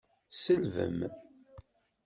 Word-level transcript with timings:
Tselbem. 0.31 0.99